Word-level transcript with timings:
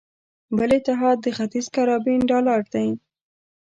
بل 0.57 0.69
اتحاد 0.77 1.17
د 1.21 1.27
ختیځ 1.37 1.65
کارابین 1.75 2.19
ډالر 2.31 2.61
دی. 2.73 2.87